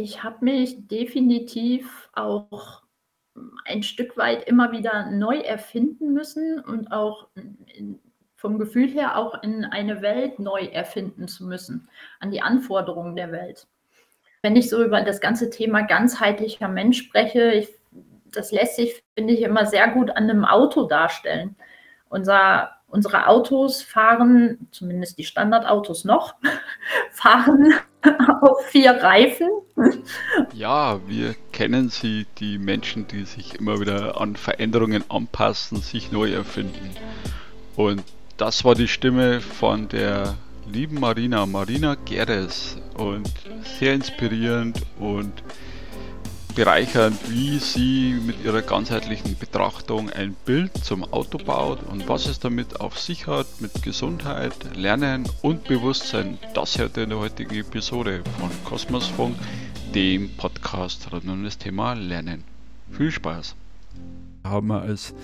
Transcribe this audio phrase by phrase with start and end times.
[0.00, 2.82] Ich habe mich definitiv auch
[3.64, 7.98] ein Stück weit immer wieder neu erfinden müssen und auch in,
[8.36, 11.88] vom Gefühl her auch in eine Welt neu erfinden zu müssen,
[12.20, 13.66] an die Anforderungen der Welt.
[14.40, 17.68] Wenn ich so über das ganze Thema ganzheitlicher Mensch spreche, ich,
[18.26, 21.56] das lässt sich, finde ich, immer sehr gut an einem Auto darstellen.
[22.08, 26.36] Unser Unsere Autos fahren, zumindest die Standardautos noch,
[27.10, 27.74] fahren
[28.42, 29.48] auf vier Reifen.
[30.54, 36.32] Ja, wir kennen sie, die Menschen, die sich immer wieder an Veränderungen anpassen, sich neu
[36.32, 36.90] erfinden.
[37.76, 38.02] Und
[38.36, 40.34] das war die Stimme von der
[40.70, 42.76] lieben Marina, Marina Geres.
[42.96, 43.30] Und
[43.78, 45.32] sehr inspirierend und
[46.58, 52.40] bereichernd, wie sie mit ihrer ganzheitlichen Betrachtung ein Bild zum Auto baut und was es
[52.40, 56.36] damit auf sich hat mit Gesundheit, Lernen und Bewusstsein.
[56.54, 59.36] Das hört ihr in der heutigen Episode von Kosmosfunk,
[59.94, 62.42] dem Podcast rund um das Thema Lernen.
[62.90, 63.54] Viel Spaß!
[64.42, 65.14] Haben wir als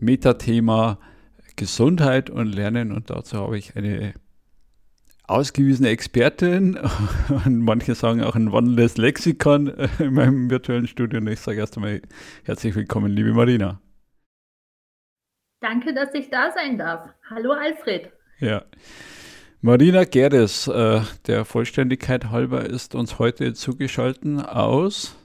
[0.00, 0.98] Metathema
[1.56, 4.14] Gesundheit und Lernen und dazu habe ich eine
[5.28, 6.78] ausgewiesene Expertin
[7.44, 11.20] und manche sagen auch ein wandelndes Lexikon äh, in meinem virtuellen Studio.
[11.20, 12.00] Und ich sage erst einmal
[12.44, 13.80] herzlich willkommen, liebe Marina.
[15.60, 17.08] Danke, dass ich da sein darf.
[17.28, 18.10] Hallo Alfred.
[18.38, 18.64] Ja.
[19.60, 25.16] Marina Gerdes, äh, der Vollständigkeit halber, ist uns heute zugeschaltet aus.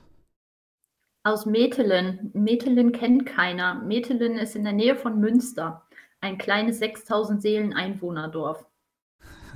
[1.24, 2.32] Aus Metelen.
[2.34, 3.76] Metelen kennt keiner.
[3.76, 5.84] Metelen ist in der Nähe von Münster.
[6.20, 8.66] Ein kleines 6000 Seelen Einwohnerdorf.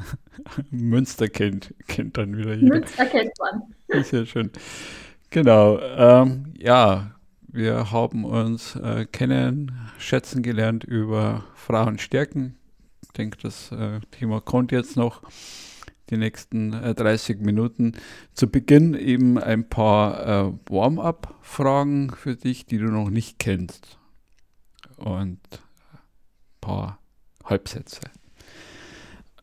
[0.72, 2.76] Münster kennt, kennt dann wieder jeder.
[2.76, 3.64] Münster kennt man.
[3.88, 4.52] Ist ja schön.
[5.30, 5.80] Genau.
[5.80, 7.12] Ähm, ja,
[7.48, 12.58] wir haben uns äh, kennen, schätzen gelernt über Frauenstärken.
[13.02, 15.22] Ich denke, das äh, Thema kommt jetzt noch
[16.10, 17.94] die nächsten äh, 30 Minuten.
[18.34, 23.98] Zu Beginn eben ein paar äh, Warm-up-Fragen für dich, die du noch nicht kennst.
[24.98, 27.00] Und ein paar
[27.44, 28.02] Halbsätze.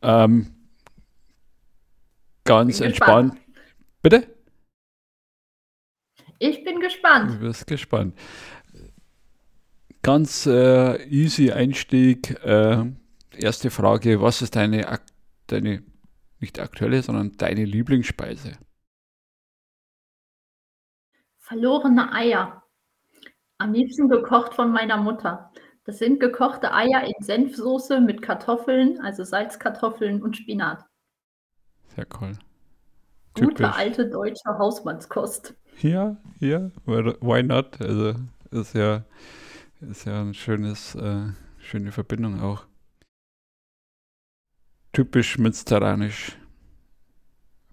[0.01, 0.54] Ähm,
[2.45, 3.33] ganz bin entspannt.
[3.33, 4.01] Gespannt.
[4.01, 4.35] Bitte?
[6.39, 7.31] Ich bin gespannt.
[7.31, 8.17] Du wirst gespannt.
[10.01, 12.31] Ganz äh, easy Einstieg.
[12.43, 12.85] Äh,
[13.35, 14.99] erste Frage: Was ist deine,
[15.47, 15.83] deine,
[16.39, 18.53] nicht aktuelle, sondern deine Lieblingsspeise?
[21.37, 22.63] Verlorene Eier.
[23.57, 25.51] Am liebsten gekocht von meiner Mutter.
[25.85, 30.83] Das sind gekochte Eier in Senfsoße mit Kartoffeln, also Salzkartoffeln und Spinat.
[31.95, 32.33] Sehr cool.
[33.33, 33.75] Gute Typisch.
[33.75, 35.55] alte deutsche Hausmannskost.
[35.81, 37.81] Ja, ja, why not?
[37.81, 38.13] Also
[38.51, 39.03] ist ja,
[39.81, 41.27] ist ja ein schönes, äh,
[41.59, 42.65] schöne Verbindung auch.
[44.93, 46.37] Typisch münsteranisch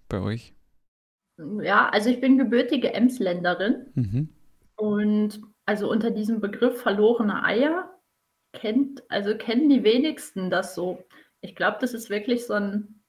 [0.09, 0.55] bei euch.
[1.61, 4.29] Ja, also ich bin gebürtige Emsländerin Mhm.
[4.77, 7.89] und also unter diesem Begriff verlorene Eier
[8.53, 11.03] kennt, also kennen die wenigsten das so.
[11.41, 13.02] Ich glaube, das ist wirklich so ein,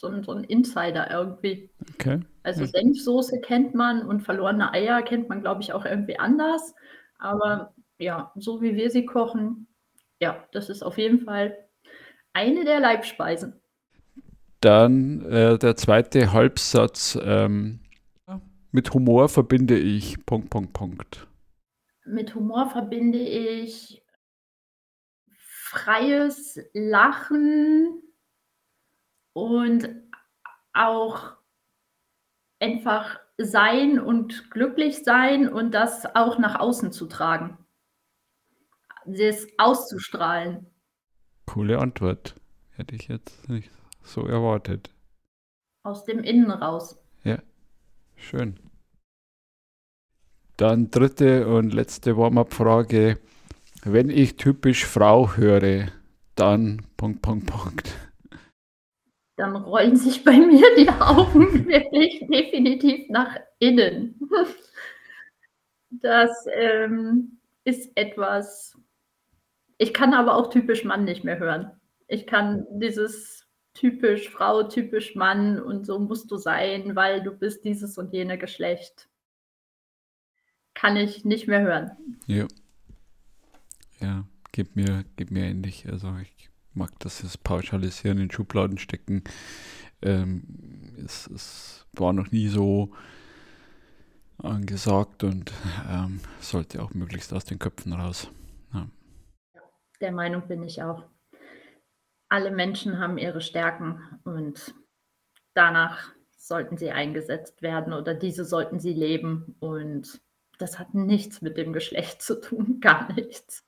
[0.00, 1.70] so ein, so ein Insider irgendwie.
[1.94, 2.20] Okay.
[2.42, 2.68] Also Ja.
[2.68, 6.74] Senfsoße kennt man und verlorene Eier kennt man, glaube ich, auch irgendwie anders.
[7.18, 9.66] Aber ja, so wie wir sie kochen,
[10.18, 11.54] ja, das ist auf jeden Fall
[12.32, 13.60] eine der Leibspeisen.
[14.62, 17.18] Dann äh, der zweite Halbsatz.
[17.22, 17.80] Ähm,
[18.72, 21.26] mit Humor verbinde ich Punkt, Punkt, Punkt.
[22.06, 24.02] Mit Humor verbinde ich
[25.28, 28.00] freies Lachen
[29.32, 29.88] und
[30.72, 31.32] auch
[32.60, 37.58] einfach sein und glücklich sein und das auch nach außen zu tragen.
[39.06, 40.66] Das auszustrahlen.
[41.46, 42.34] Coole Antwort.
[42.72, 43.70] Hätte ich jetzt nicht
[44.02, 44.90] so erwartet.
[45.82, 47.00] Aus dem Innen raus.
[48.20, 48.60] Schön.
[50.56, 53.18] Dann dritte und letzte Warm-up-Frage.
[53.82, 55.88] Wenn ich typisch Frau höre,
[56.34, 58.09] dann Punkt, Punkt, Punkt.
[59.40, 64.20] Dann rollen sich bei mir die Augen wirklich definitiv nach innen.
[65.88, 68.76] Das ähm, ist etwas.
[69.78, 71.70] Ich kann aber auch typisch Mann nicht mehr hören.
[72.06, 77.64] Ich kann dieses typisch Frau, typisch Mann und so musst du sein, weil du bist
[77.64, 79.08] dieses und jene Geschlecht.
[80.74, 81.92] Kann ich nicht mehr hören.
[82.26, 82.46] Ja.
[84.00, 85.88] Ja, geht mir, geht mir ähnlich.
[85.88, 89.24] Also ich mag das jetzt pauschalisieren, in Schubladen stecken.
[90.02, 92.92] Ähm, es, es war noch nie so
[94.38, 95.52] angesagt und
[95.88, 98.30] ähm, sollte auch möglichst aus den Köpfen raus.
[100.00, 101.04] Der Meinung bin ich auch.
[102.28, 104.74] Alle Menschen haben ihre Stärken und
[105.54, 110.22] danach sollten sie eingesetzt werden oder diese sollten sie leben und
[110.58, 113.64] das hat nichts mit dem Geschlecht zu tun, gar nichts.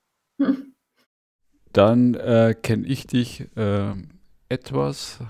[1.73, 3.95] Dann äh, kenne ich dich äh,
[4.49, 5.21] etwas,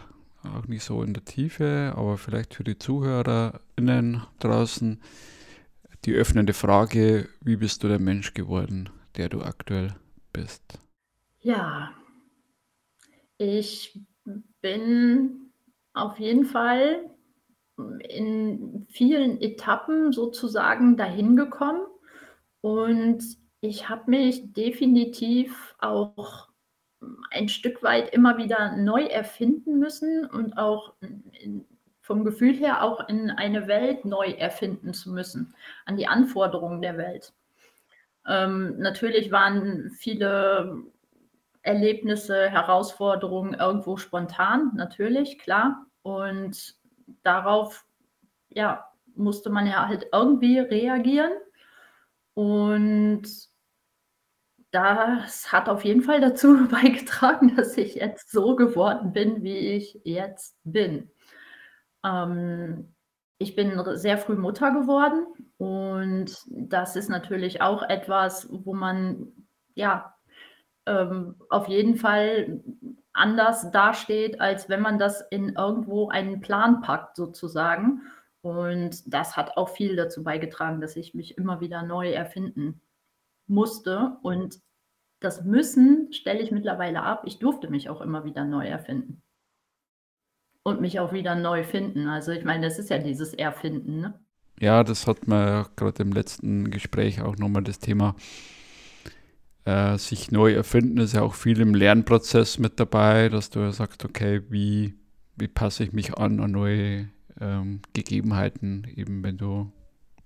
[0.43, 5.01] auch nicht so in der Tiefe, aber vielleicht für die ZuhörerInnen draußen
[6.05, 9.95] die öffnende Frage, wie bist du der Mensch geworden, der du aktuell
[10.33, 10.63] bist?
[11.41, 11.93] Ja,
[13.39, 14.01] ich
[14.61, 15.53] bin
[15.95, 17.09] auf jeden Fall
[18.09, 21.87] in vielen Etappen sozusagen dahin gekommen
[22.61, 23.23] und
[23.63, 26.49] ich habe mich definitiv auch
[27.31, 31.65] ein Stück weit immer wieder neu erfinden müssen und auch in
[32.03, 35.55] vom Gefühl her auch in eine Welt neu erfinden zu müssen,
[35.87, 37.33] an die Anforderungen der Welt.
[38.27, 40.83] Ähm, natürlich waren viele
[41.63, 45.87] Erlebnisse, Herausforderungen irgendwo spontan, natürlich, klar.
[46.03, 46.75] Und
[47.23, 47.87] darauf,
[48.51, 48.85] ja,
[49.15, 51.33] musste man ja halt irgendwie reagieren.
[52.35, 53.52] Und
[54.73, 60.01] das hat auf jeden Fall dazu beigetragen, dass ich jetzt so geworden bin, wie ich
[60.05, 61.11] jetzt bin.
[62.05, 62.95] Ähm,
[63.39, 65.27] ich bin sehr früh Mutter geworden
[65.59, 69.33] und das ist natürlich auch etwas, wo man
[69.75, 70.15] ja
[70.87, 72.63] ähm, auf jeden Fall
[73.13, 78.03] anders dasteht, als wenn man das in irgendwo einen Plan packt, sozusagen.
[78.41, 82.81] Und das hat auch viel dazu beigetragen, dass ich mich immer wieder neu erfinden
[83.47, 84.17] musste.
[84.23, 84.61] Und
[85.21, 87.25] das Müssen stelle ich mittlerweile ab.
[87.27, 89.23] Ich durfte mich auch immer wieder neu erfinden.
[90.65, 92.09] Und mich auch wieder neu finden.
[92.09, 94.21] Also ich meine, das ist ja dieses Erfinden, ne?
[94.61, 98.15] Ja, das hat man ja gerade im letzten Gespräch auch nochmal das Thema
[99.65, 104.05] äh, sich neu erfinden, ist ja auch viel im Lernprozess mit dabei, dass du sagst,
[104.05, 104.95] okay, wie,
[105.37, 107.09] wie passe ich mich an an neue
[107.41, 109.73] ähm, Gegebenheiten, eben wenn du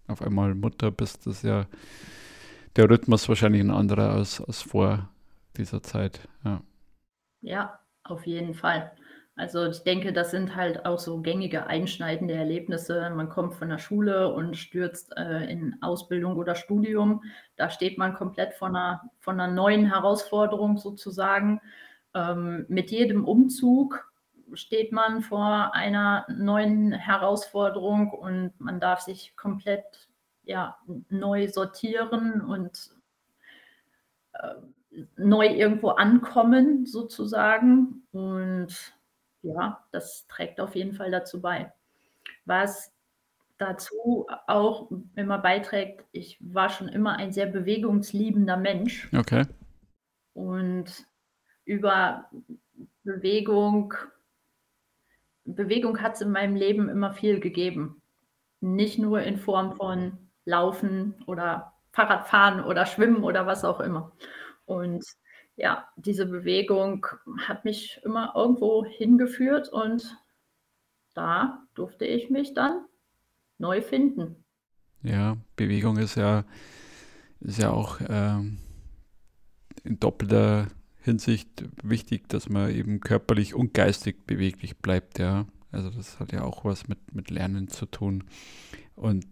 [0.07, 1.67] auf einmal Mutter bist, ist ja
[2.76, 5.08] der Rhythmus wahrscheinlich ein anderer als, als vor
[5.56, 6.20] dieser Zeit.
[6.44, 6.61] Ja.
[7.40, 8.93] ja, auf jeden Fall.
[9.38, 13.11] Also ich denke, das sind halt auch so gängige einschneidende Erlebnisse.
[13.14, 17.23] Man kommt von der Schule und stürzt äh, in Ausbildung oder Studium.
[17.56, 21.61] Da steht man komplett vor einer, von einer neuen Herausforderung sozusagen.
[22.14, 24.11] Ähm, mit jedem Umzug
[24.55, 30.06] steht man vor einer neuen Herausforderung und man darf sich komplett
[30.46, 30.78] ja,
[31.10, 32.90] neu sortieren und
[34.32, 34.54] äh,
[35.16, 38.06] neu irgendwo ankommen sozusagen.
[38.12, 38.94] Und
[39.43, 41.72] ja, das trägt auf jeden Fall dazu bei.
[42.46, 42.93] Was
[43.58, 49.12] dazu auch immer beiträgt, ich war schon immer ein sehr bewegungsliebender Mensch.
[49.14, 49.44] Okay.
[50.32, 51.06] Und
[51.64, 52.31] über
[53.02, 53.94] Bewegung,
[55.44, 58.00] Bewegung hat es in meinem Leben immer viel gegeben.
[58.60, 64.12] Nicht nur in Form von Laufen oder Fahrradfahren oder Schwimmen oder was auch immer.
[64.64, 65.04] Und
[65.56, 67.06] ja, diese Bewegung
[67.46, 70.16] hat mich immer irgendwo hingeführt und
[71.14, 72.84] da durfte ich mich dann
[73.58, 74.44] neu finden.
[75.02, 76.44] Ja, Bewegung ist ja,
[77.40, 78.58] ist ja auch ähm,
[79.84, 80.69] in doppelter
[81.00, 85.46] Hinsicht wichtig, dass man eben körperlich und geistig beweglich bleibt, ja.
[85.72, 88.25] Also das hat ja auch was mit, mit Lernen zu tun.
[88.94, 89.26] Und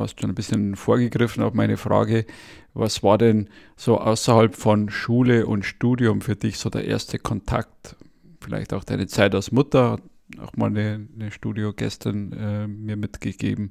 [0.00, 2.26] hast schon ein bisschen vorgegriffen auf meine Frage,
[2.74, 7.96] was war denn so außerhalb von Schule und Studium für dich so der erste Kontakt?
[8.40, 9.98] Vielleicht auch deine Zeit als Mutter,
[10.38, 13.70] auch mal eine, eine Studiogästin äh, mir mitgegeben,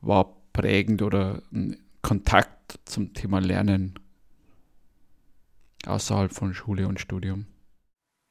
[0.00, 3.94] war prägend oder ein Kontakt zum Thema Lernen
[5.86, 7.46] außerhalb von Schule und Studium?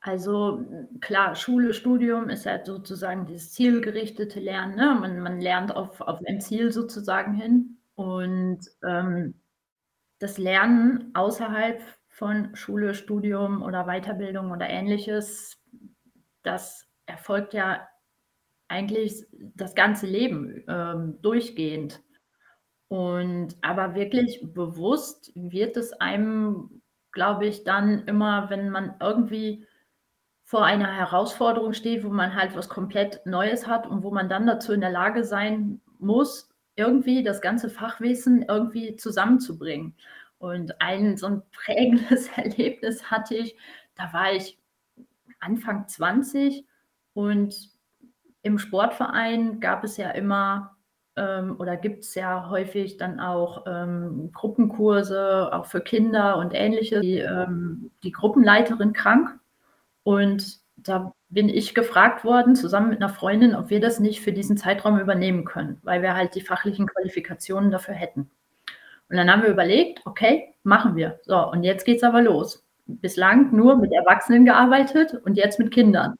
[0.07, 0.65] Also
[1.01, 4.75] klar, Schule, Studium ist halt sozusagen dieses zielgerichtete Lernen.
[4.75, 4.97] Ne?
[4.97, 7.77] Man, man lernt auf, auf ein Ziel sozusagen hin.
[7.95, 9.33] Und ähm,
[10.19, 15.61] das Lernen außerhalb von Schule, Studium oder Weiterbildung oder ähnliches,
[16.41, 17.85] das erfolgt ja
[18.69, 22.01] eigentlich das ganze Leben ähm, durchgehend.
[22.87, 29.66] Und aber wirklich bewusst wird es einem, glaube ich, dann immer, wenn man irgendwie
[30.47, 34.47] vor einer Herausforderung steht, wo man halt was komplett Neues hat und wo man dann
[34.47, 39.93] dazu in der Lage sein muss, irgendwie das ganze Fachwissen irgendwie zusammenzubringen.
[40.37, 43.57] Und ein so ein prägendes Erlebnis hatte ich,
[43.95, 44.57] da war ich
[45.41, 46.63] Anfang 20
[47.13, 47.53] und
[48.41, 50.77] im Sportverein gab es ja immer
[51.17, 57.01] ähm, oder gibt es ja häufig dann auch ähm, Gruppenkurse, auch für Kinder und ähnliches.
[57.01, 59.37] Die, ähm, die Gruppenleiterin krank
[60.07, 64.31] und da bin ich gefragt worden, zusammen mit 'ner Freundin, ob wir das nicht für
[64.31, 68.29] diesen Zeitraum übernehmen können, weil wir halt die fachlichen Qualifikationen dafür hätten.
[69.09, 72.65] Und dann haben wir überlegt: „Okay, machen wir.“ So, und jetzt geht's aber los.
[72.87, 76.15] Bislang nur mit Erwachsenen gearbeitet und jetzt mit Kindern.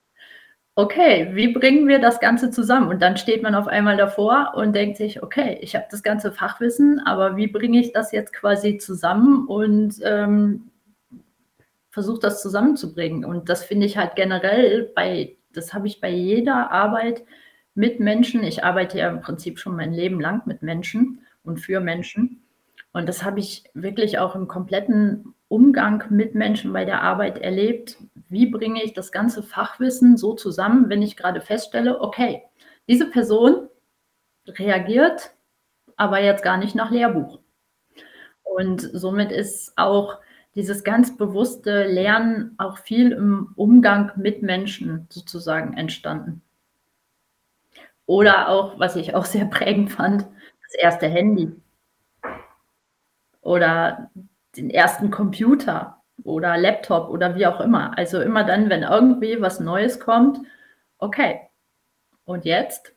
[0.75, 2.89] Okay, wie bringen wir das Ganze zusammen?
[2.89, 6.32] Und dann steht man auf einmal davor und denkt sich: „Okay, ich habe das ganze
[6.34, 10.72] Fachwissen, aber wie bringe ich das jetzt quasi zusammen und, ähm,
[11.98, 16.70] versuche das zusammenzubringen?“ Und das finde ich halt generell bei das habe ich bei jeder
[16.72, 17.24] Arbeit
[17.74, 21.80] mit Menschen ich arbeite ja im Prinzip schon mein Leben lang mit Menschen und für
[21.80, 22.44] Menschen.
[22.94, 27.98] Und das habe ich wirklich auch im kompletten Umgang mit Menschen bei der Arbeit erlebt.
[28.30, 32.44] Wie bringe ich das ganze Fachwissen so zusammen, wenn ich grade feststelle: „Okay,
[32.88, 33.70] diese Person
[34.48, 35.32] reagiert
[35.98, 37.39] aber jetzt gar nicht nach Lehrbuch.“
[38.44, 40.20] Und somit ist auch
[40.57, 46.41] dieses ganz bewusste Lernen auch viel im Umgang mit Menschen sozusagen entstanden.
[48.07, 50.25] Oder auch, was ich auch sehr prägend fand,
[50.63, 51.07] das 1.
[51.09, 51.51] Handy.
[53.41, 54.09] Oder
[54.57, 55.11] den 1.
[55.11, 57.95] Computer oder Laptop oder wie auch immer.
[57.97, 60.39] Also, immer dann, wenn irgendwie was Neues kommt:
[60.97, 61.41] „Okay,
[62.25, 62.95] und jetzt?“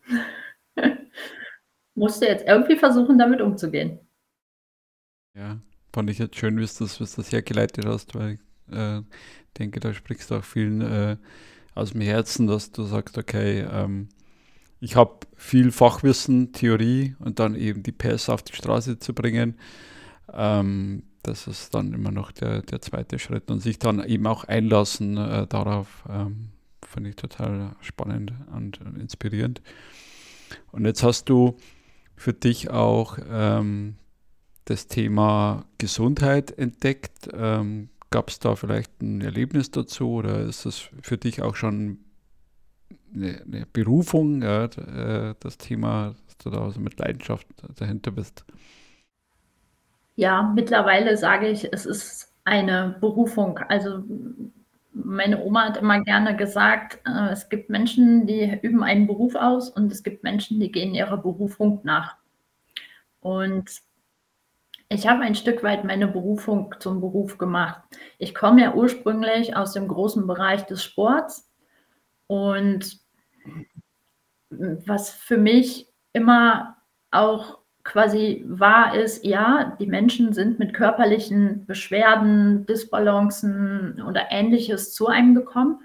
[1.94, 4.00] Musst du jetzt irgendwie versuchen, damit umzugehen.
[5.34, 5.60] Ja,
[5.92, 8.34] fand ich jetzt schön, wie's das wie's das hergeleitet hast, weil
[8.68, 9.02] ich, äh,
[9.58, 11.16] denke, da sprichst du auch vielen, äh,
[11.76, 14.08] aus'm Herzen, dass du sagst: „Okay, ähm,
[14.80, 19.56] ich habe viel Fachwissen, Theorie und dann eben die PS auf die Straße zu bringen.“
[20.32, 23.18] Ähm, das ist dann immer noch der der 2.
[23.18, 26.50] Schritt und sich dann eben auch einlassen, äh, darauf, ähm,
[26.86, 29.62] finde ich total spannend und und inspirierend.
[30.72, 31.56] Und jetzt hast du
[32.16, 33.96] für dich auch, ähm,
[34.70, 37.28] das Thema Gesundheit entdeckt.
[37.34, 41.98] Ähm, gab's da vielleicht 'n Erlebnis dazu oder ist das für dich auch schon
[43.12, 47.46] 'ne 'ne Berufung, ja, äh, das Thema, dass du da so mit Leidenschaft
[47.78, 48.44] dahinter bist?
[50.18, 53.58] Ja, mittlerweile sage ich, es ist eine Berufung.
[53.68, 54.02] Also,
[54.92, 59.70] meine Oma hat immer gerne gesagt, äh, es gibt Menschen, die üben einen Beruf aus
[59.70, 62.16] und es gibt Menschen, die gehen ihrer Berufung nach.
[63.22, 63.70] Und
[64.90, 67.80] ich habe ein Stück weit meine Berufung zum Beruf gemacht.
[68.18, 71.48] Ich komme ja ursprünglich aus dem großen Bereich des Sports
[72.26, 72.98] und
[74.50, 76.76] was für mich immer
[77.12, 85.06] auch quasi war, ist, ja, die Menschen sind mit körperlichen Beschwerden, Dysbalancen oder Ähnliches zu
[85.06, 85.80] einem gekommen.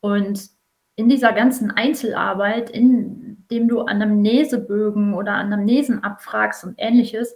[0.00, 0.48] Und
[0.96, 7.34] in dieser ganzen Einzelarbeit, indem du Anamnesebögen oder Anamnesen abfragst und Ähnliches,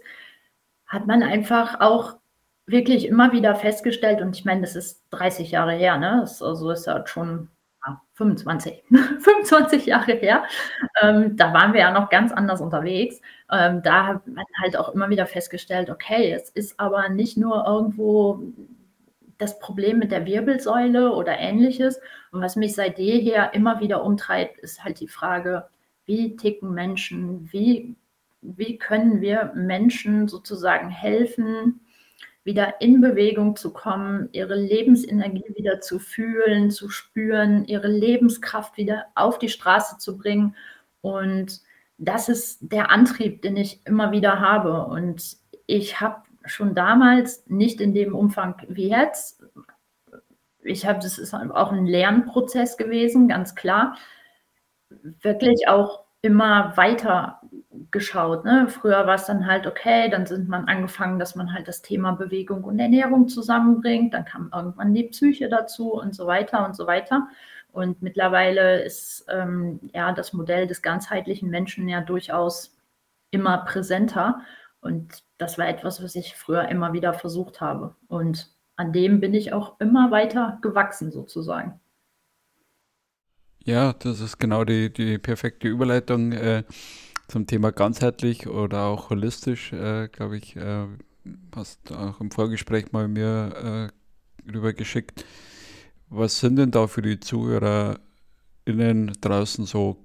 [0.89, 2.17] hat man einfach auch
[2.65, 6.17] wirklich immer wieder festgestellt und ich meine, das ist 30 Jahre her, ne?
[6.21, 7.49] Das also, ist ja schon,
[7.85, 8.83] ja, 25,
[9.19, 10.43] 25 Jahre her.
[11.01, 13.21] Ähm, da waren wir ja noch ganz anders unterwegs.
[13.51, 17.65] Ähm, da hat man halt auch immer wieder festgestellt: „Okay, es ist aber nicht nur
[17.65, 18.41] irgendwo
[19.37, 21.99] das Problem mit der Wirbelsäule oder Ähnliches.“
[22.31, 25.67] Und was mich seit jeher immer wieder umtreibt, ist halt die Frage:
[26.05, 27.49] Wie ticken Menschen?
[27.51, 27.95] Wie
[28.41, 31.81] wie können wir Menschen sozusagen helfen,
[32.43, 39.05] wieder in Bewegung zu kommen, ihre Lebensenergie wieder zu fühlen, zu spüren, ihre Lebenskraft wieder
[39.15, 40.55] auf die Straße zu bringen?
[41.01, 41.61] Und
[41.97, 44.85] das ist der Antrieb, den ich immer wieder habe.
[44.85, 49.43] Und ich habe schon damals, nicht in dem Umfang wie jetzt
[50.63, 53.97] ich habe das ist auch 'n Lernprozess gewesen, ganz klar,
[55.21, 57.41] wirklich auch immer weiter
[57.91, 58.67] geschaut, ne?
[58.67, 62.63] Früher war's dann halt okay, dann sind man angefangen, dass man halt das Thema Bewegung
[62.63, 64.13] und Ernährung zusammenbringt.
[64.13, 67.27] Dann kam irgendwann die Psyche dazu und so weiter und so weiter.
[67.71, 72.75] Und mittlerweile ist, ähm, ja, das Modell des ganzheitlichen Menschen ja durchaus
[73.31, 74.41] immer präsenter.
[74.81, 77.95] Und das war etwas, was ich früher immer wieder versucht habe.
[78.07, 81.79] Und an dem bin ich auch immer weiter gewachsen sozusagen.
[83.65, 86.63] Ja, das ist genau die die perfekte Überleitung, äh,
[87.29, 90.87] zum Thema ganzheitlich oder auch holistisch, äh, glaube ich, äh,
[91.55, 93.91] hast auch im Vorgespräch mal mir,
[94.47, 95.25] äh, rübergeschickt.
[96.09, 97.99] Was sind denn da für die ZuhörerInnen
[99.21, 99.97] draußen so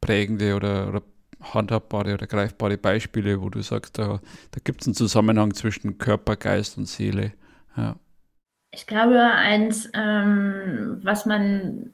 [0.00, 1.02] prägende oder oder
[1.40, 4.20] handhabbare oder greifbare Beispiele, wo du sagst, da
[4.52, 7.32] da gibt's 'n Zusammenhang zwischen Körper, Geist und Seele?
[7.76, 7.96] Ja.
[8.72, 11.92] Ich glaube, eins, ähm, was man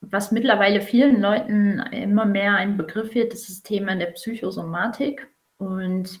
[0.00, 5.28] was mittlerweile vielen Leuten immer mehr ein Begriff wird, ist das Thema der Psychosomatik.
[5.58, 6.20] Und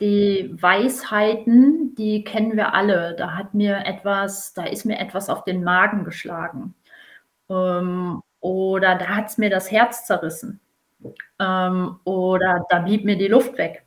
[0.00, 3.14] die Weisheiten, die kennen wir alle.
[3.16, 6.74] Da hat mir etwas da ist mir etwas auf den Magen geschlagen.
[7.50, 10.60] Ähm, oder da hat es mir das Herz zerrissen.
[11.38, 13.84] Ähm, oder da blieb mir die Luft weg.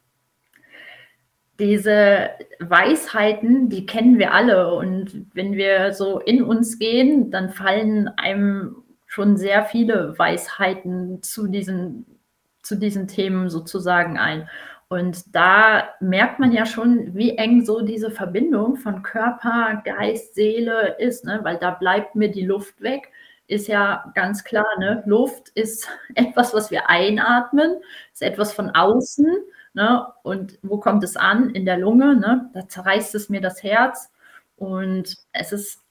[1.59, 4.75] Diese Weisheiten, die kennen wir alle.
[4.75, 8.82] Und wenn wir so in uns gehen, dann fallen einem
[9.13, 12.19] schon sehr viele Weisheiten zu diesen,
[12.63, 14.49] zu diesen Themen sozusagen ein.
[14.87, 20.95] Und da merkt man ja schon, wie eng so diese Verbindung von Körper, Geist, Seele
[20.97, 21.41] ist, ne?
[21.43, 23.11] weil da bleibt mir die Luft weg.
[23.45, 25.03] Ist ja ganz klar, ne?
[25.05, 27.81] Luft ist etwas, was wir einatmen,
[28.13, 29.27] ist etwas von außen.
[29.75, 30.07] Ne?
[30.23, 31.51] Und wo kommt es an?
[31.51, 32.15] In der Lunge.
[32.15, 32.49] Ne?
[32.55, 34.11] Da zerreißt es mir das Herz.
[34.55, 35.82] Und es ist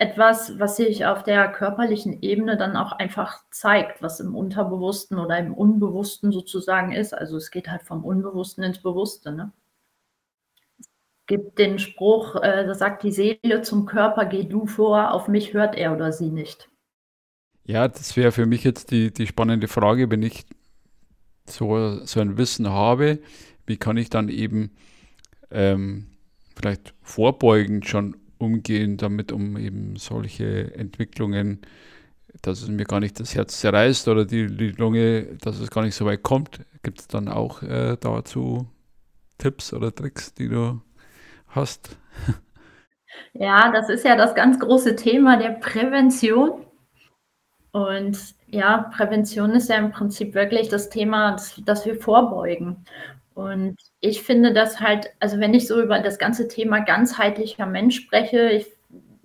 [0.00, 5.38] etwas, was sich auf der körperlichen Ebene dann auch einfach zeigt, was im Unterbewussten oder
[5.38, 7.12] im Unbewussten sozusagen ist.
[7.12, 9.30] Also es geht halt vom Unbewussten ins Bewusste.
[9.30, 9.52] Ne?
[10.78, 10.88] Es
[11.26, 15.52] gibt den Spruch, äh, da sagt die Seele zum Körper, geh du vor, auf mich
[15.52, 16.70] hört er oder sie nicht.
[17.64, 20.46] Ja, das wäre für mich jetzt die, die spannende Frage, wenn ich
[21.44, 23.18] so, so ein Wissen habe,
[23.66, 24.70] wie kann ich dann eben
[25.50, 26.06] ähm,
[26.56, 31.60] vielleicht vorbeugend schon umgehen damit, um eben solche Entwicklungen,
[32.42, 35.82] dass es mir gar nicht das Herz zerreißt oder die, die Lunge, dass es gar
[35.82, 36.60] nicht so weit kommt.
[36.82, 38.68] Gibt es dann auch äh, dazu
[39.38, 40.80] Tipps oder Tricks, die du
[41.48, 41.96] hast?
[43.32, 46.64] Ja, das ist ja das ganz große Thema der Prävention.
[47.72, 52.84] Und ja, Prävention ist ja im Prinzip wirklich das Thema, dass, dass wir vorbeugen.
[53.34, 57.96] Und ich finde das halt, also wenn ich so über das ganze Thema ganzheitlicher Mensch
[57.96, 58.66] spreche, ich,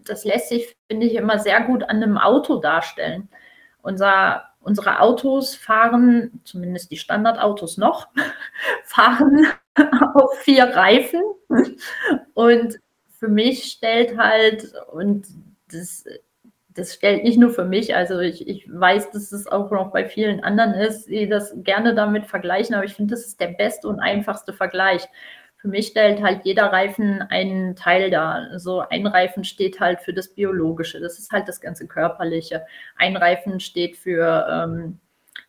[0.03, 3.29] das lässt sich, finde ich, immer sehr gut an einem Auto darstellen.
[3.81, 8.07] Unser, unsere Autos fahren, zumindest die Standardautos noch,
[8.83, 9.47] fahren
[10.13, 11.21] auf vier Reifen.
[12.33, 12.79] Und
[13.17, 15.25] für mich stellt halt, und
[15.71, 16.05] das
[16.75, 20.05] das stellt nicht nur für mich, also ich, ich weiß, dass es auch noch bei
[20.05, 23.87] vielen anderen ist, die das gerne damit vergleichen, aber ich finde, das ist der beste
[23.87, 25.07] und einfachste Vergleich.
[25.55, 28.59] Für mich stellt halt jeder Reifen einen Teil dar.
[28.59, 32.65] So ein Reifen steht halt für das Biologische, das ist halt das ganze Körperliche.
[32.97, 34.99] Ein Reifen steht für ähm,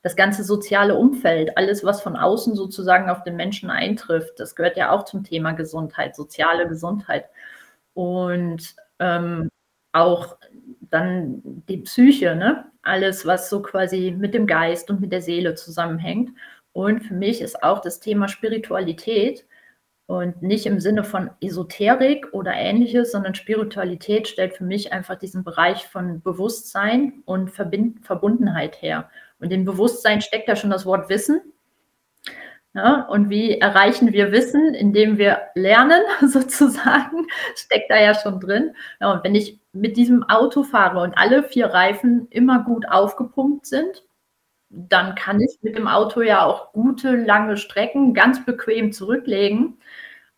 [0.03, 4.39] das ganze soziale Umfeld, alles, was von außen sozusagen auf den Menschen eintrifft.
[4.39, 7.27] Das gehört ja auch zum Thema Gesundheit, soziale Gesundheit.
[7.95, 9.51] Und ähm,
[9.97, 10.37] auch
[10.91, 12.67] dann die Psyche, ne?
[12.83, 16.31] alles, was so quasi mit dem Geist und mit der Seele zusammenhängt.
[16.73, 19.47] Und für mich ist auch das Thema Spiritualität
[20.07, 25.43] und nicht im Sinne von Esoterik oder ähnliches, sondern Spiritualität stellt für mich einfach diesen
[25.43, 29.11] Bereich von Bewusstsein und Verbind Verbundenheit her.
[29.41, 31.41] Und in Bewusstsein steckt ja schon das Wort Wissen.
[32.77, 38.75] Ja, und wie erreichen wir Wissen, indem wir lernen, sozusagen, steckt da ja schon drin.
[39.01, 43.65] Ja, und wenn ich mit diesem Auto fahre und alle vier Reifen immer gut aufgepumpt
[43.67, 44.05] sind,
[44.69, 49.79] dann kann ich mit dem Auto ja auch gute, lange Strecken ganz bequem zurücklegen.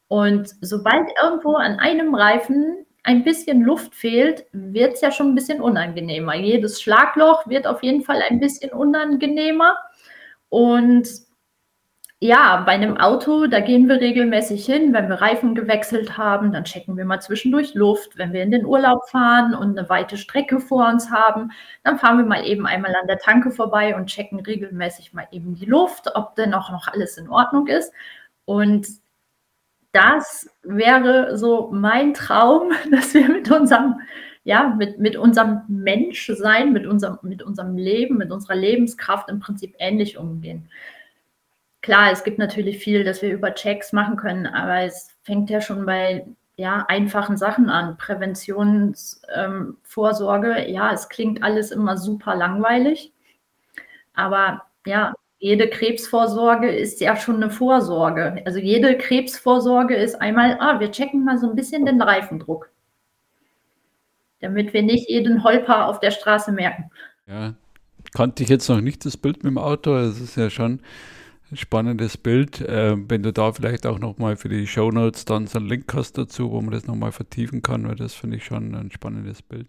[0.07, 5.35] Und sobald irgendwo an einem Reifen ein bisschen Luft fehlt, wird es ja schon ein
[5.35, 6.37] bisschen unangenehmer.
[6.37, 9.77] Jedes Schlagloch wird auf jeden Fall ein bisschen unangenehmer.
[10.51, 11.28] Und
[12.21, 16.65] ja, bei einem Auto, da gehen wir regelmäßig hin, wenn wir Reifen gewechselt haben, dann
[16.65, 18.19] checken wir mal zwischendurch Luft.
[18.19, 21.53] Wenn wir in den Urlaub fahren und eine weite Strecke vor uns haben,
[21.85, 25.55] dann fahren wir mal eben einmal an der Tanke vorbei und checken regelmäßig mal eben
[25.55, 27.93] die Luft, ob denn auch noch alles in Ordnung ist.
[28.47, 28.89] Und
[29.93, 34.01] das wäre so mein Traum, dass wir mit unserem,
[34.43, 39.77] ja, mit, mit unserem Menschsein, mit unserem, mit unserem Leben, mit unserer Lebenskraft im Prinzip
[39.79, 40.69] ähnlich umgehen
[41.83, 45.61] klar, es gibt natürlich viel, das wir über Checks machen können, aber es fängt ja
[45.61, 47.97] schon bei ja, einfachen Sachen an.
[47.97, 53.13] Präventionsvorsorge, ähm, ja, es klingt alles immer super langweilig,
[54.15, 58.43] aber ja, jede Krebsvorsorge ist ja schon eine Vorsorge.
[58.45, 62.71] Also jede Krebsvorsorge ist einmal, ah, wir checken mal so ein bisschen den Reifendruck,
[64.41, 66.91] damit wir nicht jeden Holper auf der Straße merken.
[67.29, 67.55] Ja,
[68.13, 69.97] kannte ich jetzt noch nicht das Bild mit dem Auto.
[69.97, 70.81] Es ist ja schon
[71.55, 72.61] spannendes Bild.
[72.61, 75.93] Äh, wenn du da vielleicht auch nochmal für die Show Notes dann so einen Link
[75.95, 79.43] hast dazu, wo man das nochmal vertiefen kann, weil das finde ich schon ein spannendes
[79.43, 79.69] Bild.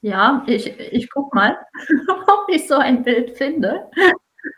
[0.00, 1.56] Ja, ich, ich gucke mal,
[2.08, 3.90] ob ich so ein Bild finde.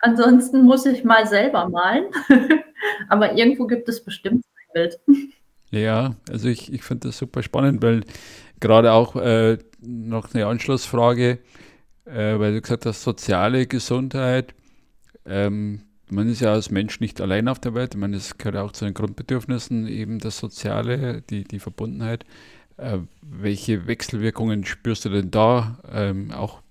[0.01, 2.07] Ansonsten muss ich mal selber malen.
[3.09, 5.01] Aber irgendwo gibt es bestimmt ein Bild.
[5.71, 8.05] Ja, also ich, ich finde das super spannend, weil
[8.61, 11.39] gerade auch äh, noch eine Anschlussfrage,
[12.05, 14.55] äh, weil du gesagt hast, soziale Gesundheit.
[15.27, 17.95] Ähm, man ist ja als Mensch nicht allein auf der Welt.
[17.95, 22.25] Ich meine, das gehört auch zu den Grundbedürfnissen, eben das Soziale, die, die Verbundenheit.
[22.77, 25.79] Äh, welche Wechselwirkungen spürst du denn da?
[25.91, 26.63] Ähm, auch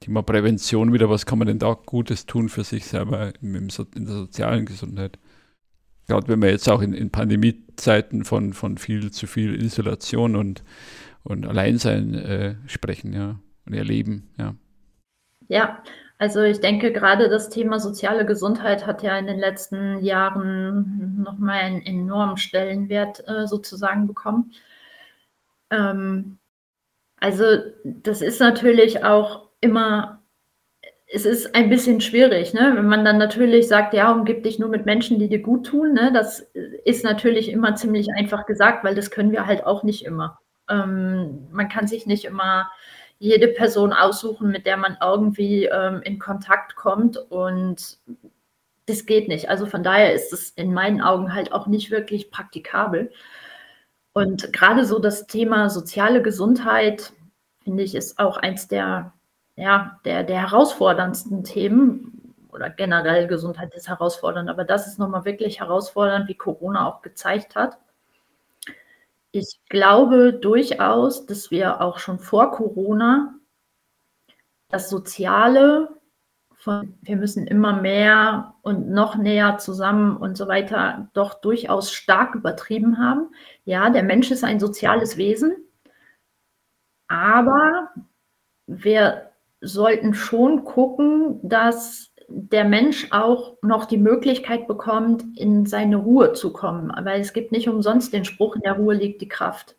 [0.00, 3.68] Thema Prävention wieder, was kann man denn da Gutes tun für sich selber im, im,
[3.94, 5.18] in der sozialen Gesundheit?
[6.08, 10.64] Gerade wenn wir jetzt auch in, in Pandemiezeiten von, von viel zu viel Isolation und,
[11.22, 14.54] und Alleinsein äh, sprechen, ja, und erleben, ja.
[15.48, 15.82] Ja,
[16.22, 21.62] also ich denke, gerade das Thema soziale Gesundheit hat ja in den letzten Jahren nochmal
[21.62, 24.52] einen enormen Stellenwert äh, sozusagen bekommen.
[25.70, 26.38] Ähm,
[27.18, 27.44] also
[27.82, 30.22] das ist natürlich auch immer,
[31.12, 32.70] es ist ein bisschen schwierig, ne?
[32.76, 35.92] wenn man dann natürlich sagt, ja, umgib dich nur mit Menschen, die dir gut tun.
[35.92, 36.12] Ne?
[36.14, 36.38] Das
[36.84, 40.38] ist natürlich immer ziemlich einfach gesagt, weil das können wir halt auch nicht immer.
[40.70, 42.70] Ähm, man kann sich nicht immer
[43.22, 47.98] jede Person aussuchen, mit der man irgendwie ähm, in Kontakt kommt und
[48.86, 49.48] das geht nicht.
[49.48, 53.12] Also von daher ist es in meinen Augen halt auch nicht wirklich praktikabel.
[54.12, 57.12] Und gerade so das Thema soziale Gesundheit,
[57.62, 59.12] finde ich, ist auch eins der,
[59.54, 65.60] ja, der, der herausforderndsten Themen oder generell Gesundheit ist herausfordernd, aber das ist nochmal wirklich
[65.60, 67.78] herausfordernd, wie Corona auch gezeigt hat.
[69.32, 73.34] Ich glaube durchaus, dass wir auch schon vor Corona
[74.68, 75.88] das Soziale
[76.62, 82.36] von wir müssen immer mehr und noch näher zusammen und so weiter doch durchaus stark
[82.36, 83.34] übertrieben haben.
[83.64, 85.56] Ja, der Mensch ist ein soziales Wesen,
[87.08, 87.90] aber
[88.66, 96.32] wir sollten schon gucken, dass der Mensch auch noch die Möglichkeit bekommt, in seine Ruhe
[96.32, 96.92] zu kommen.
[97.02, 99.76] Weil es gibt nicht umsonst den Spruch, in der Ruhe liegt die Kraft.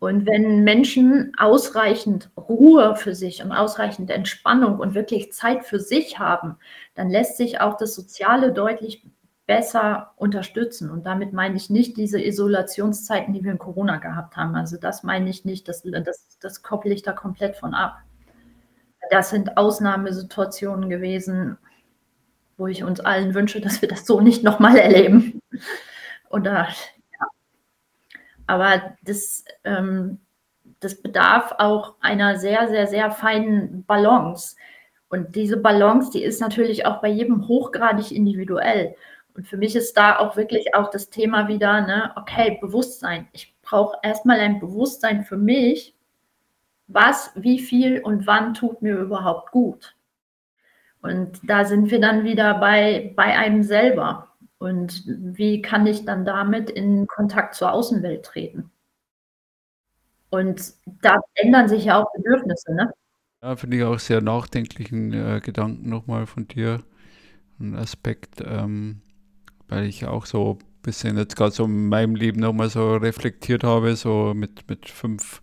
[0.00, 6.18] Und wenn Menschen ausreichend Ruhe für sich und ausreichend Entspannung und wirklich Zeit für sich
[6.18, 6.56] haben,
[6.94, 9.02] dann lässt sich auch das Soziale deutlich
[9.46, 10.90] besser unterstützen.
[10.90, 14.54] Und damit meine ich nicht diese Isolationszeiten, die wir in Corona gehabt haben.
[14.56, 17.96] Also das meine ich nicht, das, das, das koppel ich da komplett von ab.
[19.10, 21.58] Das sind Ausnahmesituationen gewesen,
[22.56, 25.40] wo ich uns allen wünsche, dass wir das so nicht nochmal erleben.
[26.30, 26.68] Oder
[28.46, 30.18] aber das, ähm,
[30.80, 34.56] das bedarf auch einer sehr, sehr, sehr feinen Balance.
[35.08, 38.96] Und diese Balance, die ist natürlich auch bei jedem hochgradig individuell.
[39.34, 43.28] Und für mich ist da auch wirklich auch das Thema wieder, ne, okay, Bewusstsein.
[43.32, 45.93] Ich brauche erstmal ein Bewusstsein für mich,
[46.86, 49.96] was, wie viel und wann tut mir überhaupt gut.
[51.02, 54.28] Und da sind wir dann wieder bei, bei einem selber.
[54.58, 58.70] Und wie kann ich dann damit in Kontakt zur Außenwelt treten?
[60.30, 62.92] Und da ändern sich ja auch Bedürfnisse, ne?
[63.42, 66.82] Ja, finde ich auch sehr nachdenklichen äh, Gedanken nochmal von dir.
[67.60, 69.02] Ein Aspekt, ähm,
[69.68, 73.62] weil ich auch so ein bisschen jetzt gerade so in meinem Leben nochmal so reflektiert
[73.62, 75.42] habe, so mit, mit fünf,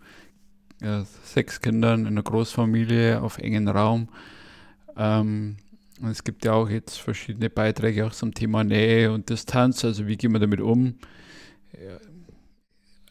[1.24, 4.10] sechs Kindern in einer Großfamilie auf engen Raum.
[4.98, 5.58] Ähm,
[6.10, 10.18] es gibt ja auch jetzt verschiedene Beiträge auch zum Thema Nähe und Distanz, also wie
[10.18, 10.96] gehen wir damit um?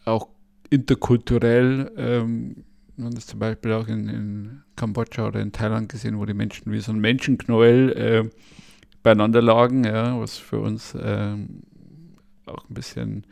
[0.05, 0.29] Auch
[0.71, 2.65] interkulturell, ähm,
[2.97, 6.73] man das zum Beispiel auch in, in, Kambodscha oder in Thailand gesehen, wo die Menschen
[6.73, 8.31] wie so ein Menschenknäuel äh,
[9.03, 11.63] beieinander lagen, ja, was für uns ähm,
[12.47, 13.27] auch ein bisschen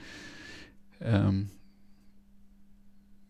[1.00, 1.48] ähm,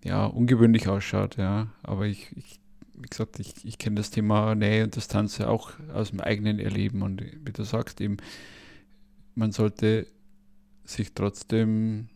[0.05, 1.69] ja, ungewöhnlich ausschaut, ja.
[1.83, 2.61] Aber ich, ich
[3.01, 6.59] wie gesagt, ich, ich kenne das Thema Nähe und Distanz ja auch aus dem eigenen
[6.59, 8.17] Erleben und wie du sagst, eben,
[9.35, 10.07] man sollte
[10.85, 12.09] sich trotzdem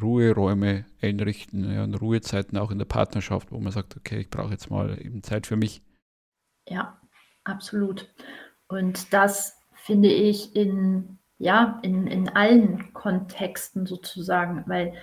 [0.00, 4.50] Ruheräume einrichten ja, und Ruhezeiten auch in der Partnerschaft, wo man sagt, okay, ich brauche
[4.50, 5.82] jetzt mal eben Zeit für mich.
[6.68, 7.00] Ja,
[7.44, 8.12] absolut.
[8.66, 14.94] Und das finde ich in, ja, in, in allen Kontexten sozusagen, weil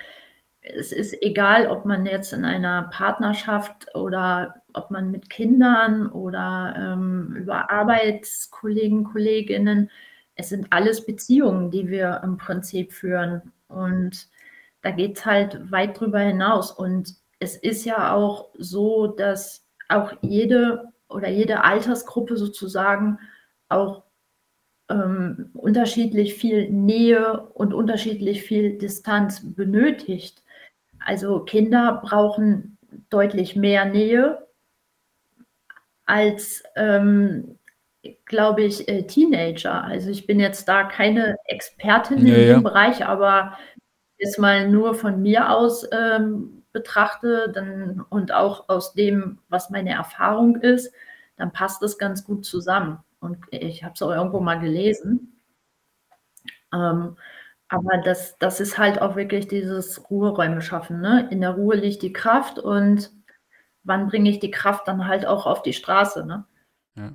[0.62, 6.76] es ist egal, ob man jetzt in einer Partnerschaft oder ob man mit Kindern oder
[6.78, 9.90] ähm, über Arbeitskollegen, Kolleginnen,
[10.36, 13.52] es sind alles Beziehungen, die wir im Prinzip führen.
[13.68, 14.28] Und
[14.82, 16.72] da geht es halt weit drüber hinaus.
[16.72, 23.20] Und es ist ja auch so, dass auch jede oder jede Altersgruppe sozusagen
[23.68, 24.04] auch
[24.90, 30.44] ähm, unterschiedlich viel Nähe und unterschiedlich viel Distanz benötigt.
[31.06, 32.78] Also Kinder brauchen
[33.10, 34.48] deutlich mehr Nähe
[36.06, 37.58] als, ähm,
[38.26, 39.84] glaube ich, äh, Teenager.
[39.84, 42.60] Also ich bin jetzt da keine Expertin ja, in dem ja.
[42.60, 43.58] Bereich, aber
[44.18, 49.92] jetzt mal nur von mir aus ähm, betrachte dann, und auch aus dem, was meine
[49.92, 50.94] Erfahrung ist,
[51.38, 53.00] dann passt das ganz gut zusammen.
[53.20, 55.42] Und ich habe es auch irgendwo mal gelesen.
[56.74, 57.18] Ähm,
[57.72, 61.00] aber das, das ist halt auch wirklich dieses Ruheräume schaffen.
[61.00, 61.30] Ne?
[61.32, 63.12] In der Ruhe liegt die Kraft und
[63.84, 66.44] wann bringe ich die Kraft dann halt auch auf die Straße, ne?
[66.98, 67.14] Ja.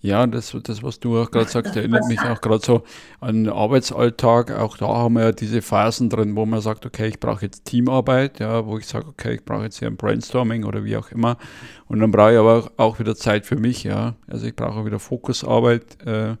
[0.00, 2.82] Ja, das, das, was du auch gerade sagst, erinnert mich auch gerade so
[3.20, 4.50] an den Arbeitsalltag.
[4.50, 7.64] Auch da haben wir ja diese Phasen drin, wo man sagt, okay, ich brauche jetzt
[7.64, 11.10] Teamarbeit, ja, wo ich sage, okay, ich brauche jetzt hier ein Brainstorming oder wie auch
[11.10, 11.38] immer.
[11.86, 14.16] Und dann brauche ich aber auch wieder Zeit für mich, ja.
[14.26, 16.36] Also ich brauche wieder Fokusarbeit, äh,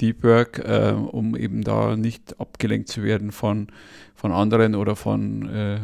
[0.00, 3.68] Deep Work, äh, um eben da nicht abgelenkt zu werden von,
[4.14, 5.80] von anderen oder von äh,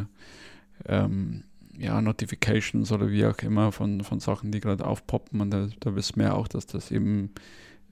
[0.85, 1.43] ähm,
[1.77, 5.39] ja, Notifications oder wie auch immer von, von Sachen, die gerade aufpoppen.
[5.41, 7.31] Und da, da wissen wir ja auch, dass das eben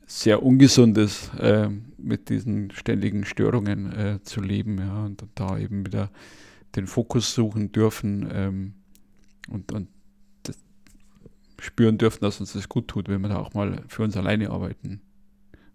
[0.06, 4.80] sehr ungesund ist, äh, mit diesen ständigen Störungen äh, zu leben.
[4.80, 6.10] Ja, und da eben wieder
[6.76, 8.74] den Fokus suchen dürfen ähm,
[9.50, 9.88] und, und
[11.60, 14.52] spüren dürfen, dass uns das gut tut, wenn wir da auch mal für uns alleine
[14.52, 15.02] arbeiten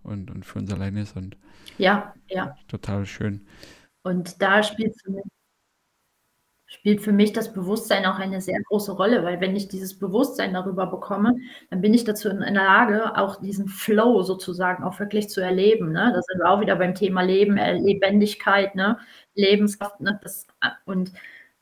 [0.02, 1.36] und, und für uns alleine sind.
[1.78, 2.56] Ja, ja.
[2.68, 3.46] Total schön.
[4.02, 5.24] Und da spielt für mich
[6.72, 10.54] spielt für mich das Bewusstsein auch eine sehr große Rolle, weil wenn ich dieses Bewusstsein
[10.54, 11.36] darüber bekomme,
[11.68, 15.92] dann bin ich dazu in der Lage, auch diesen Flow sozusagen auch wirklich zu erleben.
[15.92, 16.10] Ne?
[16.14, 18.98] Da sind wir auch wieder beim Thema Leben, äh, Lebendigkeit, ne?
[19.34, 20.00] Lebenskraft.
[20.00, 20.18] Ne?
[20.22, 20.46] Das,
[20.86, 21.12] und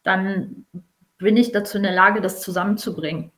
[0.04, 0.64] dann
[1.18, 3.32] bin ich dazu in der Lage, das zusammenzubringen.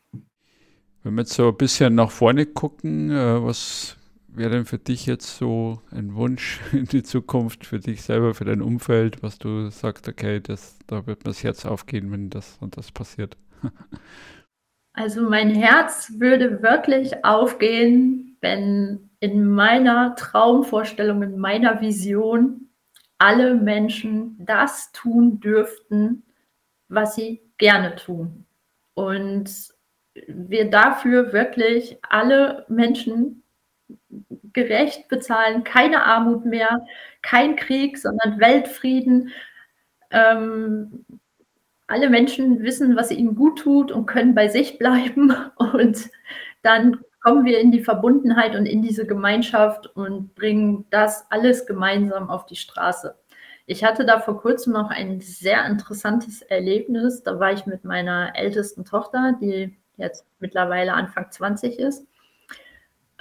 [1.02, 3.96] Wenn wir jetzt so ein bisschen nach vorne gucken, äh, was
[4.34, 8.44] wäre denn für dich jetzt so ein Wunsch in die Zukunft, für dich selber, für
[8.44, 12.58] dein Umfeld, was du sagst, okay, das, da wird mir das Herz aufgehen, wenn das
[12.60, 13.36] und das passiert?
[14.94, 22.68] Also mein Herz würde wirklich aufgehen, wenn in meiner Traumvorstellung, in meiner Vision
[23.16, 26.24] alle Menschen das tun dürften,
[26.88, 28.44] was sie gerne tun.
[28.94, 29.72] Und
[30.26, 33.41] wir dafür wirklich alle Menschen
[34.52, 36.84] gerecht bezahlen, keine Armut mehr,
[37.22, 39.30] kein Krieg, sondern Weltfrieden.
[40.10, 41.04] Ähm,
[41.86, 45.34] alle Menschen wissen, was ihnen gut tut und können bei sich bleiben.
[45.56, 46.10] Und
[46.62, 52.28] dann kommen wir in die Verbundenheit und in diese Gemeinschaft und bringen das alles gemeinsam
[52.28, 53.14] auf die Straße.
[53.66, 57.22] Ich hatte da vor kurzem noch ein sehr interessantes Erlebnis.
[57.22, 62.06] Da war ich mit meiner ältesten Tochter, die jetzt mittlerweile Anfang 20 ist.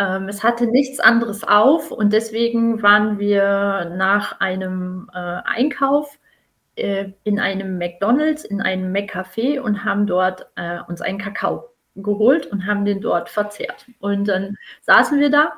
[0.01, 6.17] Ähm, es hatte nichts anderes auf und deswegen waren wir nach einem äh, Einkauf
[6.75, 12.47] äh, in einem McDonald's, in einem McCafé und haben dort äh, uns einen Kakao geholt
[12.47, 13.85] und haben den dort verzehrt.
[13.99, 15.53] Und dann saßen wir da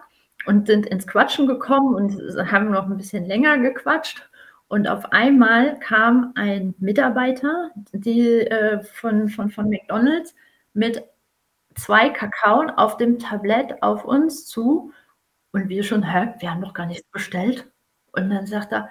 [0.45, 4.29] und sind ins Quatschen gekommen und haben noch ein bisschen länger gequatscht.
[4.67, 10.35] Und auf einmal kam ein Mitarbeiter die, äh, von, von, von McDonald's
[10.73, 11.03] mit
[11.75, 14.91] zwei Kakaoen auf dem Tablett auf uns zu
[15.53, 17.71] und wir schon: „Hä, wir haben doch gar nichts bestellt?“
[18.13, 18.89] Und dann sagt er: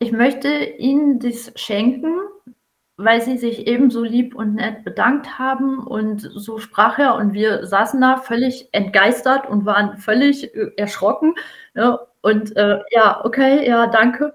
[0.00, 2.18] „Ich möchte Ihnen das schenken,
[2.98, 7.32] weil Sie sich eben so lieb und nett bedankt haben.“ Und so sprach er und
[7.34, 11.34] wir saßen da völlig entgeistert und waren völlig, äh, erschrocken,
[11.74, 11.98] ne?
[12.22, 14.34] Und, äh, ja, okay, ja, danke.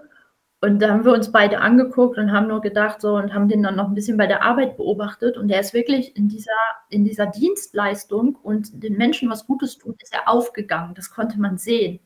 [0.62, 3.62] Und da haben wir uns beide angeguckt und haben nur gedacht so und haben den
[3.62, 6.52] dann noch ein bisschen bei der Arbeit beobachtet und der ist wirklich in dieser
[6.90, 10.96] in dieser Dienstleistung und den Menschen was Gutes tun, ist er aufgegangen.
[10.96, 12.00] Das konnte man sehen.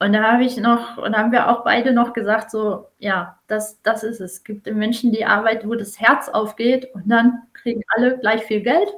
[0.00, 3.38] Und da habe ich noch und da haben wir auch beide noch gesagt so: „Ja,
[3.46, 4.32] das das ist es.
[4.32, 8.42] Es gibt den Menschen die Arbeit, wo das Herz aufgeht und dann kriegen alle gleich
[8.44, 8.88] viel Geld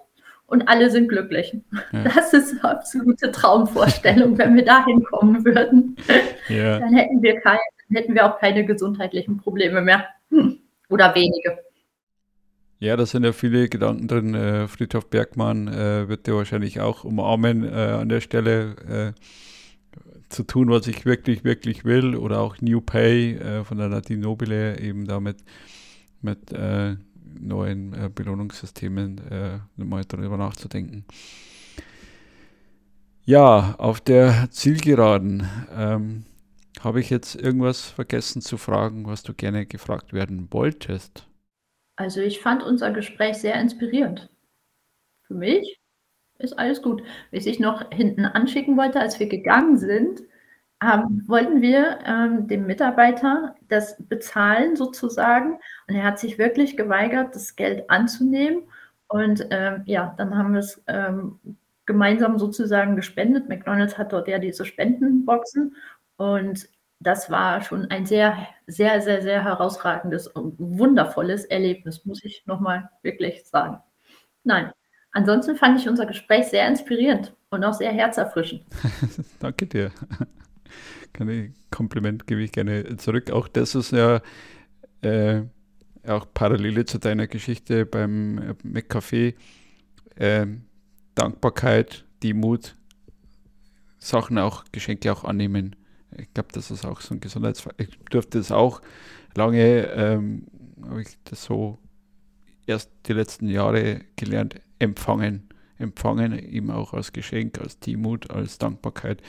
[0.46, 1.57] und alle sind glücklich.
[1.92, 2.05] Ja.
[2.05, 4.38] Das ist eine absolute Traumvorstellung.
[4.38, 5.96] Wenn wir dahin kommen würden,
[6.48, 6.79] ja.
[6.79, 7.59] dann hätten wir kein
[7.94, 10.07] hätten wir auch keine gesundheitlichen Probleme mehr.
[10.31, 10.59] Hm.
[10.88, 11.59] Oder wenige.
[12.78, 14.35] Ja, da sind ja viele Gedanken drin.
[14.35, 19.20] Äh, Friedhof Bergmann äh, wird ja wahrscheinlich auch umarmen äh, an der Stelle äh,
[20.28, 22.16] zu tun, was ich wirklich, wirklich will.
[22.16, 25.37] Oder auch New Pay äh, von der Nadine Nobile eben damit
[26.22, 26.96] mit äh,
[27.40, 29.20] neuen Belohnungssystemen
[29.76, 31.05] mal darüber nachzudenken.
[33.24, 35.48] Ja, auf der Zielgeraden.
[35.74, 36.24] Ähm,
[36.83, 41.27] habe ich jetzt irgendwas vergessen zu fragen, was du gerne gefragt werden wolltest?
[41.97, 44.31] Also ich fand unser Gespräch sehr inspirierend.
[45.27, 45.81] Für mich
[46.38, 47.03] ist alles gut.
[47.31, 50.23] Was ich noch hinten anschicken wollte, als wir gegangen sind,
[50.83, 55.59] ähm, wollten wir ähm, dem Mitarbeiter das bezahlen sozusagen.
[55.87, 58.64] Und er hat sich wirklich geweigert, das Geld anzunehmen.
[59.07, 61.38] Und ähm, ja, dann haben wir es ähm,
[61.87, 63.49] gemeinsam sozusagen gespendet.
[63.49, 65.77] McDonald's hat dort ja diese Spendenboxen.
[66.16, 66.68] Und
[67.03, 72.88] das war schon ein sehr, sehr, sehr, sehr herausragendes und wundervolles Erlebnis, muss ich nochmal
[73.03, 73.79] wirklich sagen.
[74.45, 74.73] Nein,
[75.12, 78.65] ansonsten fand ich unser Gespräch sehr inspirierend und auch sehr herzerfrischend.
[79.41, 79.91] Danke dir.
[81.12, 83.31] Keine Kompliment gebe ich gerne zurück.
[83.31, 84.21] Auch das ist ja
[85.03, 85.43] äh,
[86.07, 89.35] auch Parallele zu deiner Geschichte beim McCafé.
[90.17, 90.65] ähm,
[91.15, 92.77] Dankbarkeit, Demut,
[93.99, 95.77] Sachen auch, Geschenke auch annehmen.
[96.16, 97.75] Ich glaube, das ist auch so ein Gesundheitsfall.
[97.79, 98.81] Ich durfte das auch
[99.35, 100.46] lange, ähm,
[100.83, 101.79] habe ich das so
[102.66, 105.48] erst die letzten Jahre gelernt, empfangen.
[105.79, 109.22] Empfangen eben auch als Geschenk, als Demut, als Dankbarkeit.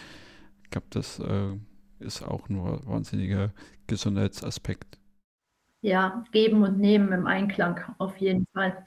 [0.64, 1.58] Ich glaube, das äh,
[2.00, 3.52] ist auch ein wahnsinniger
[3.88, 5.00] Gesundheitsaspekt.
[5.82, 8.84] Ja, geben und nehmen im Einklang, auf jeden Fall.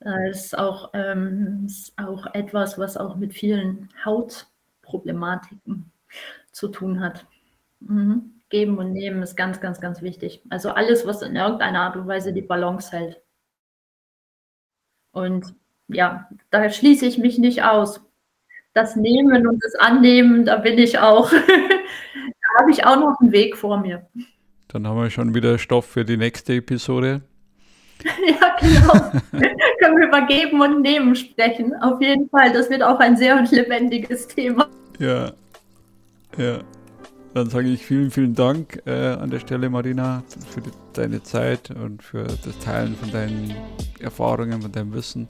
[0.00, 5.90] Das ist auch, ähm, ist auch etwas, was auch mit vielen Hautproblematiken
[6.52, 7.26] zu tun hat.
[7.80, 8.34] Mhm.
[8.50, 10.42] Geben und nehmen ist ganz, ganz, ganz wichtig.
[10.48, 13.20] Also alles, was in irgendeiner Art und Weise die Balance hält.
[15.12, 15.54] Und
[15.88, 18.00] ja, da schließe ich mich nicht aus.
[18.72, 21.30] Das Nehmen und das Annehmen, da bin ich auch.
[21.32, 24.06] da habe ich auch noch einen Weg vor mir.
[24.68, 27.22] Dann haben wir schon wieder Stoff für die nächste Episode.
[28.04, 28.92] ja, genau.
[29.80, 31.74] Können wir über Geben und Nehmen sprechen.
[31.80, 32.52] Auf jeden Fall.
[32.52, 34.68] Das wird auch ein sehr lebendiges Thema.
[34.98, 35.32] Ja.
[36.38, 36.60] Ja.
[37.34, 41.70] Dann sage ich vielen, vielen Dank äh, an der Stelle, Marina, für die, deine Zeit
[41.70, 43.54] und für das Teilen von deinen
[44.00, 45.26] Erfahrungen, von deinem Wissen,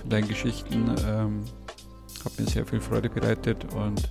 [0.00, 0.92] von deinen Geschichten.
[1.06, 1.44] Ähm,
[2.24, 4.10] hat mir sehr viel Freude bereitet und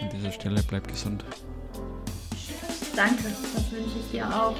[0.00, 1.24] an dieser Stelle bleib gesund.
[2.94, 4.56] Danke, das wünsche ich dir auch.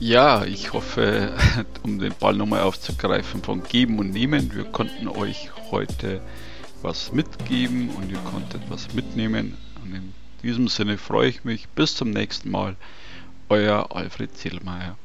[0.00, 1.32] Ja, ich hoffe,
[1.82, 6.20] um den Ball nochmal aufzugreifen von Geben und Nehmen, wir konnten euch heute
[6.82, 9.56] was mitgeben und ihr konntet was mitnehmen.
[9.82, 10.12] Und in
[10.42, 11.68] diesem Sinne freue ich mich.
[11.68, 12.76] Bis zum nächsten Mal.
[13.48, 14.96] Euer Alfred Zellmeier.